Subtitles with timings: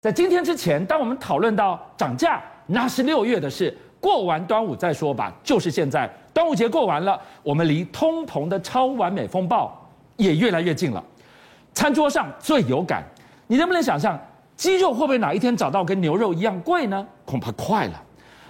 [0.00, 5.30] 在今天之前，当我们讨论到涨价，那是六月的事，过完端午再说吧。
[5.44, 9.78] 就是现在，端午节过完了，我们离通膨的超完美风暴
[10.16, 11.04] 也越来越近了。
[11.74, 13.04] 餐桌上最有感，
[13.46, 14.18] 你能不能想象，
[14.56, 17.06] 鸡肉会不会哪一天涨到跟牛肉一样贵呢？
[17.26, 18.02] 恐怕快了。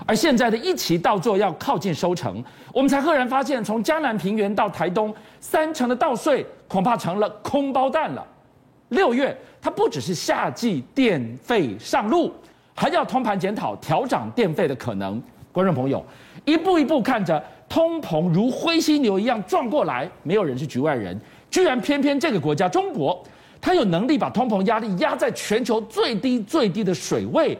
[0.07, 2.41] 而现在的一期稻作要靠近收成，
[2.73, 8.25] 我们才赫然发现，从江南平原到台东，三成的稻穗恐怕成了空包蛋了。
[8.91, 12.32] 六月，它不只是夏季电费上路，
[12.74, 15.22] 还要通盘检讨调涨电费的可能。
[15.52, 16.04] 观众朋友，
[16.44, 21.21] 一步一步看着通膨如灰犀牛一样撞过来，没有人是局外人。
[21.50, 23.22] 居然偏偏这个国家中国，
[23.61, 27.58] 它有能力把通膨压力压在全球最低最低的水位，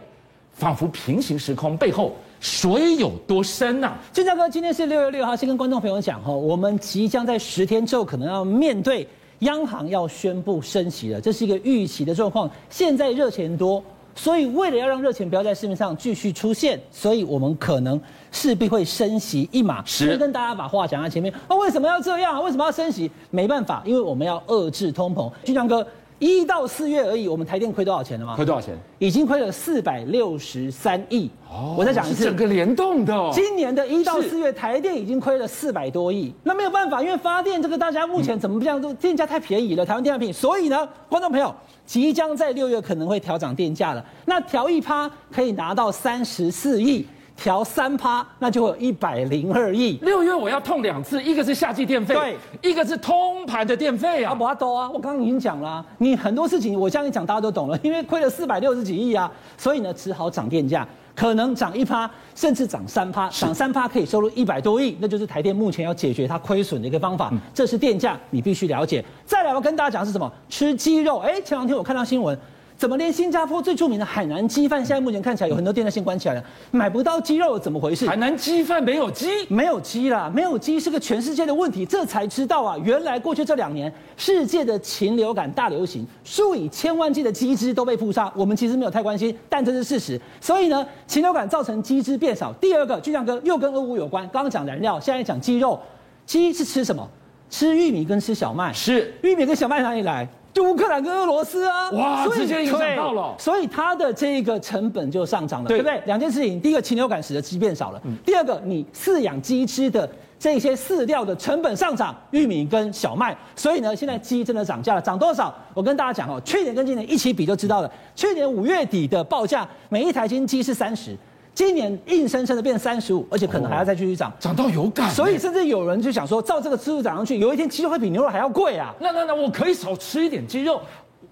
[0.53, 3.99] 仿佛平行时空背后水有多深呐、啊？
[4.13, 9.07] 俊相哥，今天是六月六号，先跟观众朋友讲哈，我们即将在十天之后可能要面对。
[9.41, 12.51] 央行要宣布升息了，这是一个预期的状况。
[12.69, 13.83] 现在热钱多，
[14.15, 18.01] 所以为了要让热钱不要在市面上继续出现，所以我们可能
[18.33, 19.85] 势必会升息一码。
[19.85, 21.33] 是跟大家把话讲在前面。
[21.49, 22.41] 那为什么要这样啊？
[22.41, 23.11] 为什么要升息？
[23.31, 25.31] 没办法，因为我们要遏制通膨。
[25.45, 25.87] 军强哥。
[26.21, 28.37] 一到四月而已，我们台电亏多少钱了吗？
[28.37, 28.79] 亏多少钱？
[28.99, 31.31] 已经亏了四百六十三亿。
[31.51, 33.31] 哦，我再讲一次，整个联动的、哦。
[33.33, 36.33] 今年的一到四月，台电已经亏了四百多亿。
[36.45, 40.31] 那没有办法，因为发电这个大家目前怎么这样都电价太便宜了，台湾电产品。
[40.31, 41.53] 所以呢，观众朋友，
[41.87, 44.05] 即将在六月可能会调涨电价了。
[44.27, 47.07] 那调一趴可以拿到三十四亿。
[47.41, 49.99] 调三趴，那就会有一百零二亿。
[50.03, 52.37] 六月我要痛两次，一个是夏季电费，对，
[52.71, 54.33] 一个是通盘的电费啊。
[54.33, 57.79] 啊，不要多啊，我刚刚已经讲了、啊，你很多事情我这样一讲，大家都懂了。
[57.83, 67.31] 因为亏了四百六十几亿啊，所以呢，只好涨电价，可能涨一趴，甚至涨三趴，涨三趴可以收入一百多亿，那就是台电目前要解决它亏损的一个方法。
[67.33, 69.03] 嗯、这是电价，你必须了解。
[69.25, 70.31] 再来，我跟大家讲是什么？
[70.51, 71.21] 吃鸡肉。
[71.21, 72.39] 哎，前两天我看到新闻。
[72.81, 78.07] 怎么连新加坡最著名的海南鸡饭，现在目前看起来有很多店都先关起来了，买不到鸡肉，怎么回事？
[78.09, 81.85] 海南鸡饭没有鸡，没有鸡啦，没有鸡是个全世界的问题。
[81.85, 88.33] 这才知道啊，原来过去这两年世界的禽流感大流行，数以千万计的鸡只都被扑杀。
[88.35, 90.19] 我们其实没有太关心，但这是事实。
[90.41, 92.51] 所以呢，禽流感造成鸡只变少。
[92.55, 94.27] 第二个，俊相哥又跟俄乌有关。
[94.33, 95.79] 刚刚讲燃料，现在讲鸡肉，
[96.25, 97.07] 鸡是吃什么？
[97.51, 98.73] 吃玉米跟吃小麦。
[98.73, 100.27] 是玉米跟小麦哪里来？
[100.53, 106.03] 就乌克兰跟俄罗斯啊，哇，直接影响到了，所以它的这个成本就上涨了，对，对不对？
[106.07, 115.55] 两件事情，第一个禽流感使得鸡变少了，嗯、第二个你饲养鸡吃的这些饲料的成本上涨，玉米跟小麦，所以呢，现在鸡真的涨价了，涨多少？
[115.73, 121.17] 我跟大家讲哦，去年跟今年一起比就知道了，去年五月底的报价，每一台斤鸡是三十。
[121.55, 125.11] 今年硬生生的变三十五，而且可能还要再继续涨，涨、哦、到有感。
[125.11, 128.95] 所以甚至有人就想说，照这个次数涨上去，有一天鸡肉会比牛肉还要贵啊！
[129.01, 130.81] 那那那，我可以少吃一点鸡肉，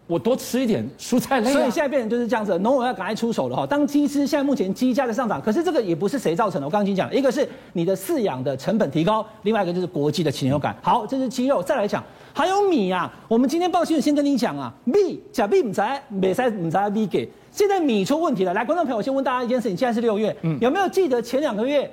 [0.08, 1.52] 我多吃一点蔬菜类、啊。
[1.52, 3.64] 所以现在变成就是这样子，农委要赶快出手了哈。
[3.64, 6.66] 当鸡只现在目前鸡价的上涨，可是这个也不是谁造成的。
[6.66, 10.76] 我刚刚已经讲了，一个是你的饲养的成本提高，另外一个就是国际的禽流感。
[10.82, 12.02] 好，这是鸡肉，再来讲
[12.32, 13.12] 还有米啊。
[13.28, 17.30] 我们今天报新闻先跟你讲啊，米假币唔在，没塞唔在米给。
[17.52, 21.90] 现在米出问题了，来，观众朋友，先问大家一件事情：现在是六月，嗯，有没有记得前两个月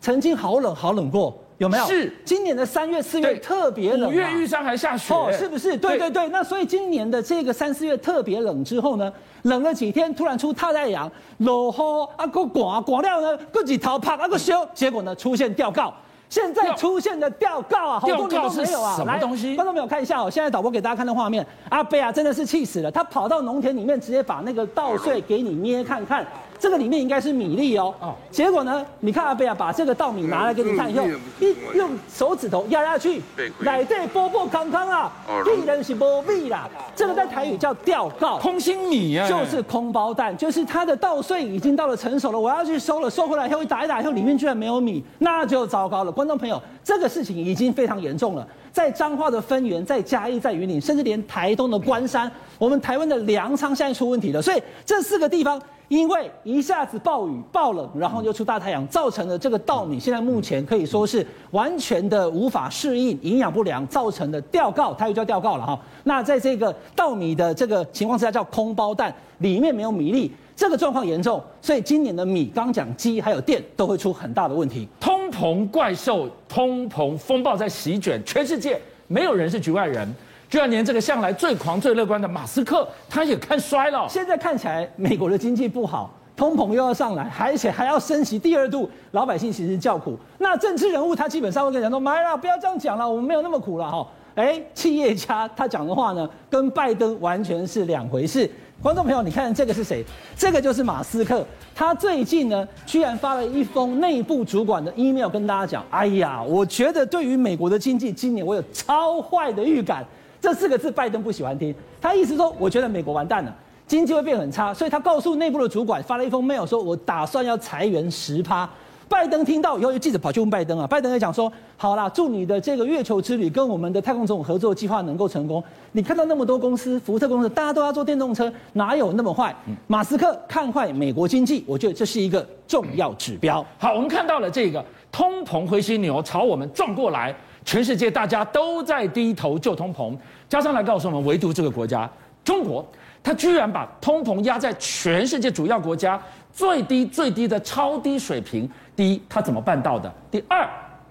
[0.00, 1.34] 曾经好冷好冷过？
[1.58, 1.86] 有没有？
[1.86, 5.76] 是，今年的三月四月特别冷，啊，五月玉山还下雪，哦，是不是？
[5.76, 15.92] 对对对，那所以今年的这个三四月特别冷之后呢，冷了几天，突然出大太阳，落雨啊，个刮刮了呢，个几头拍啊个烧，结果呢出现吊告。
[16.30, 18.98] 现在出现的吊告啊，好多年都没有啊！
[19.06, 19.28] 来，观
[19.58, 26.26] 众朋友看一下哦，现在导播给大家看的画面，阿贝啊真的是气死了，他跑到农田里面，直接把那个稻穗给你捏看看。
[26.64, 27.94] 这个里面应该是米粒哦，
[28.30, 31.04] 结果呢，你看阿贝啊，把这个稻米拿来给你看以后，
[31.38, 33.20] 一用手指头压下去，
[33.58, 35.12] 奶对波波康康啊，
[35.44, 36.66] 必然是波米啦。
[36.96, 46.10] 这个在台语叫吊告，空心米啊，就是空包蛋，就是它的稻穗已经到了成熟了，我要去收了，收回来以后一打一打以后，里面居然没有米，那就糟糕了。
[46.10, 55.60] 观众朋友，这个事情已经非常严重了，在彰化的分园，在嘉义，在云林，甚至连台东的关山，我们台湾的粮仓现在出问题了，所以这四个地方。
[55.88, 65.78] 因为一下子暴雨暴冷，然后又出大太阳，造成了这个稻米现在目前可以说是完全的无法适应，营养不良造成的吊告，它又叫吊告了哈。
[66.04, 74.88] 那在这个稻米的这个情况之下叫空包弹，里面没有米粒，这个状况严重，所以今年的米刚讲鸡还有电都会出很大的问题。
[74.98, 80.12] 通膨怪兽，通膨风暴在席卷全世界，没有人是局外人。
[80.48, 84.06] 居然连这个向来最狂最乐观的马斯克，他也看衰了。
[84.08, 90.16] 现在看起来，美国的经济不好，通膨又要上来，而且还要升息第二度，老百姓其实叫苦。
[90.38, 94.06] 那政治人物他基本上会跟人说：“妈呀，不要这样讲了，我们没有那么苦了哈。
[94.34, 98.50] ”哎，企业家他讲的话呢，跟拜登完全是两回事。
[98.82, 100.04] 观众朋友，你看这个是谁？
[100.36, 101.46] 这个就是马斯克。
[101.72, 110.04] 他最近呢，居然发了一封内部主管的 email 跟大家讲：“哎呀，我觉得对于美国的经济，今年我有超坏的预感。”
[110.44, 111.74] 这四个字拜登不喜欢听。
[112.02, 113.56] 他意思说，我觉得美国完蛋了，
[113.86, 118.68] 经济会变很差，所以他告诉内部的主管发了一封 mail，说我打算要裁员十趴。
[119.08, 125.62] 拜登听到以后，有记者跑去问拜登啊，拜登也讲说：“好啦，祝你的这个月球之旅跟我们的太空总统合作计划能够成功。
[125.92, 129.54] 你看到那么多公司，福特公司，大家都要做电动车，哪有那么坏？
[129.86, 133.64] 马斯克看坏美国经济，我觉得这是一个重要指标。
[133.78, 137.32] 好，我们看到了这个通膨灰犀牛朝我们撞过来，
[137.64, 140.16] 全世界大家都在低头救通膨，
[140.48, 142.08] 加上来告诉我们，唯独这个国家
[142.44, 142.86] 中国，
[143.22, 146.20] 它居然把通膨压在全世界主要国家
[146.52, 150.12] 最低最低的超低水平。”第一，他怎么办到的？
[150.30, 150.68] 第二，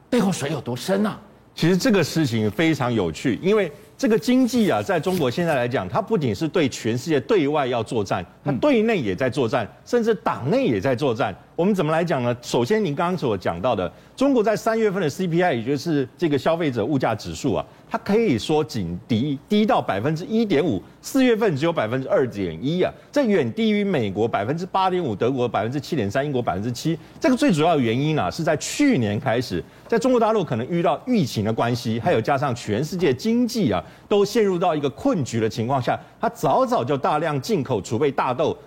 [0.10, 1.20] 背后水有多深啊？
[1.56, 11.34] 其实这个事情非常有趣，因为这个经济啊，在中国现在来讲，它不仅是对全世界对外要作战，它对内也在作战，甚至党内也在作战。
[11.56, 12.36] 我们怎么来讲呢？
[12.42, 17.64] 首先，您刚刚所讲到的，中国在三月份的 CPI，也就是这个消费者物价指数啊。
[17.88, 26.98] 它可以说仅低低到百分之一点五，四月份只有百分之二点一啊，这远低于美国百分之八点五，德国百分之七点三，英国百分之七。
[27.20, 29.64] 这个最主要的原因啊，是在去年开始，
[29.94, 33.80] 在中国大陆可能遇到疫情的关系，还有加上全世界经济啊
[34.10, 38.58] 都陷入到一个困局的情况下，它早早就大量进口储备大豆、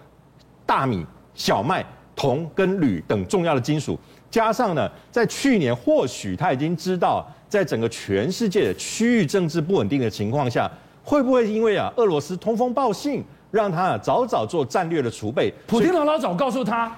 [0.65, 1.85] 大米、小麦、
[2.15, 3.99] 铜跟铝等重要的金属，
[4.31, 7.27] 加上呢，在去年或许他已经知道。
[7.49, 10.71] 在整个全世界的区域政治不稳定的情况下，
[11.03, 15.53] 会不会因为啊俄罗斯通风报信，让他早早做战略的储备？
[15.67, 16.93] 普丁老老早告诉他，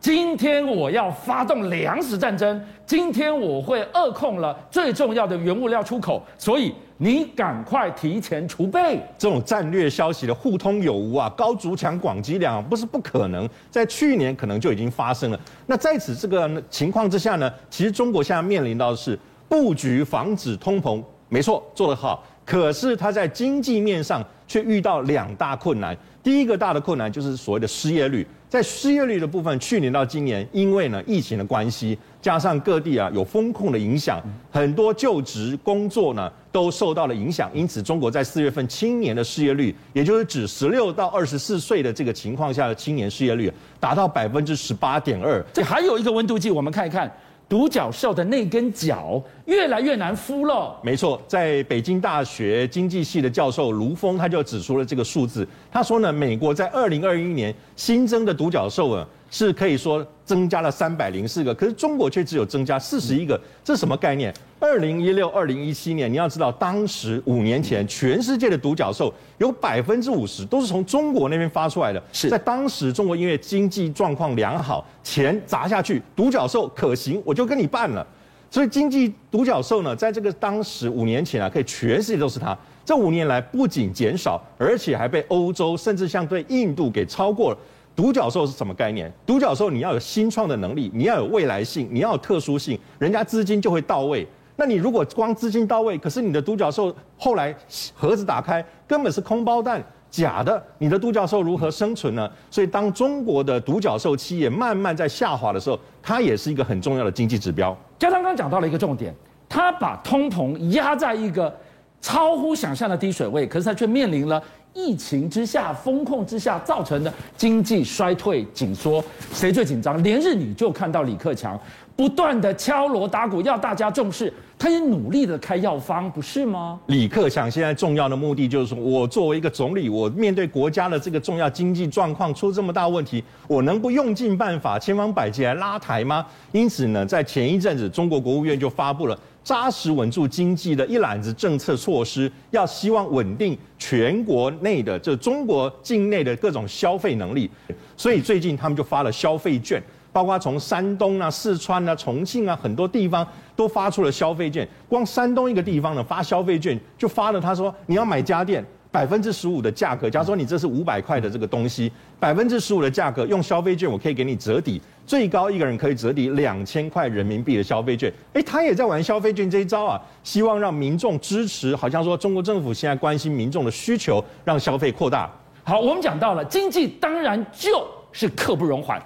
[0.00, 9.00] 今天我要发动粮食战争，今天我会扼控了最重要的原物料出口，所以你赶快提前储备。
[9.18, 15.40] 这种战略消息的互通有无啊，高筑墙广积粮，不是不可能，在去年可能就已经发生了。
[15.66, 19.18] 那在此这个情况之下呢，其实中国现在面临到的是。
[19.50, 22.22] 布局防止通膨，没错，做得好。
[22.48, 25.94] 可是它在经济面上却遇到两大困难。
[26.22, 34.18] 第一个大的困难就是所谓的失业率，在失业率的部分，去年到今年，因为呢疫情的关系，加上各地啊有风控的影响，
[34.50, 37.50] 很多就职工作呢都受到了影响。
[37.52, 45.44] 因此，中国在四月份青年的失业率，也就是指十六到二十四岁的这个情况下的青年失业率，达到百分之十八点二。
[45.52, 47.14] 这还有一个温度计，我们看一看。
[47.48, 50.78] 独角兽的那根角越来越难孵了。
[50.82, 55.48] 没错，在北京大学经济系的教授卢峰他就指出了这个数字。
[55.70, 59.06] 他说呢，美国在二零二一年新增的独角兽啊。
[59.30, 64.32] 是可以说增加了三百零四个，可是中国却只有增加四十一个，这什么概念？
[64.60, 72.02] 二零一六、二零一七年，你要知道，当时五年前，全世界的独角兽有百分之五十都是从中国那边发出来的。
[72.12, 78.04] 是在当时，中国因为经济状况良好，钱砸下去，独角兽可行，我就跟你办了。
[78.50, 82.56] 所以经济独角兽呢，在这个当时五年前啊，可以全世界都是它。
[82.84, 87.58] 这五年来不仅减少，而且还被欧洲甚至相对印度给超过了。
[87.94, 89.12] 独角兽是什么概念？
[89.26, 94.26] 独角兽你要有新创的能力，你要有未来性，你要有特殊性，人家资金就会到位。
[94.60, 97.54] 那你如果光资金到位，可是你的独角兽后来
[97.94, 102.28] 盒子打开根本是空包弹，假的，你的独角兽如何生存呢？
[102.50, 107.76] 所以当中国的独角兽企业慢慢在下滑的时候，它也是一个很重要的经济指标。
[108.00, 109.14] 嘉刚刚讲到了一个重点，
[109.48, 111.56] 他把通膨压在一个
[112.00, 114.42] 超乎想象的低水位，可是他却面临了。
[114.74, 120.00] 疫情之下，风控之下造成的经济衰退紧缩，谁最紧张？
[120.04, 121.58] 连日你就看到李克强
[121.96, 126.80] 不断的敲锣打鼓，要大家重视，他也努力的开药方，不是吗？
[126.86, 136.26] 李克强现在重要的目的就是说，我作为一个总理，我面对国家的这个重要经济状况出这么大问题，我能不用尽办法，千方百计来拉抬吗？
[136.50, 139.16] 因此呢，在前一阵子，中国国务院就发布了。
[139.44, 147.50] 扎实稳住经济的一揽子政策措施，要希望稳定全国内的，就中国境内的各种消费能力。
[147.96, 154.66] 所以最近他们就发了消费券，包括从山东啊、四川啊、重庆啊很多地方都发出了消费券。
[154.88, 158.64] 光山东一个地方呢，发消费券就发了，他说你要买家电。
[158.90, 168.10] 百分之十五的价格，假如说你这是五百块的这个东西，百分之十五的价格用消费券，我可以给你折抵，最高一个人可以折抵两千块人民币的消费券。
[168.32, 175.30] 哎，他也在玩消费券这一招啊，希望让民众支持，好像说中国政府现在关心民众的需求，让消费扩大。
[175.64, 179.00] 好，我们讲到了经济，当然就是刻不容缓。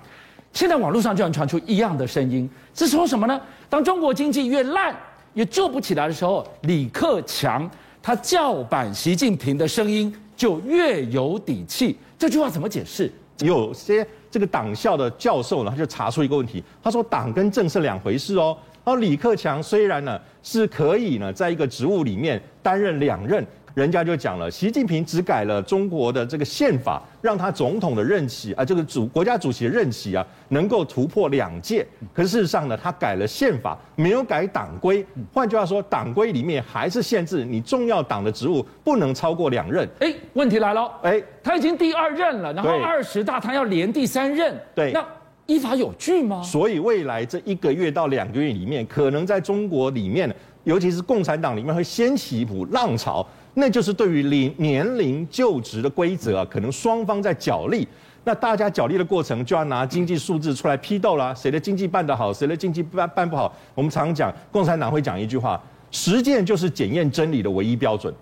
[0.53, 3.41] 现在网络上就能传出一样的声音，是说什么呢？
[3.69, 4.95] 当中国经济越烂，
[5.35, 7.71] 也救不起来的时候，李克强。
[8.05, 13.09] 他叫板习近平的声音就越有底气，这句话怎么解释？
[13.39, 18.59] 有些这个党校的教授呢，他就查出一个问题，他说党跟政是两回事哦。
[18.85, 23.47] 然后李克强虽然呢是可以呢在一个职务里面担任两任。
[23.75, 31.87] 人家就讲了，习近平只改了中国的这个宪法，让他总统的任期啊，这个主国家主席的任期啊，能够突破两届。
[32.13, 35.05] 可是事实上呢，他改了宪法，没有改党规。
[35.33, 39.89] 换句话说，党规里面还是限制你重要党的职务不能超过两任。
[40.01, 45.03] 哎，问题来了，哎，他已经第二任了，然后二十大他要连第三任，对，那
[45.47, 46.43] 依法有据吗？
[46.43, 50.31] 所以未来这一个月到两个月里面，可能在中国里面，
[50.65, 53.27] 尤其是共产党里面会掀起一股浪潮。
[53.55, 57.87] 那就是对于龄年龄就职的规则啊，可能双方在角力。
[58.25, 61.35] 那大家角力的过程，就要拿经济数字出来批斗啦。
[61.35, 63.53] 谁的经济办得好，谁的经济办办不好。
[63.75, 68.15] 我们常讲，共产党会讲一句话：实践就是检验真理的唯一标准。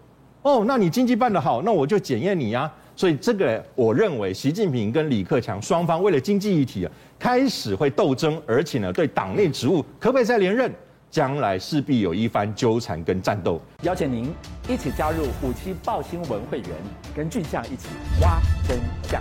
[0.42, 2.70] 哦，那你经济办得好，那我就检验你呀。
[2.96, 10.72] 所以这个，我认为习近平跟李克强双方为了经济议题，开始会斗争，而且呢，对党内职务可不可以再连任？
[11.10, 13.60] 将来势必有一番纠缠跟战斗。
[13.82, 14.32] 邀请您
[14.70, 16.68] 一起加入五七报新闻会员，
[17.12, 17.88] 跟俊相一起
[18.20, 19.20] 挖真相。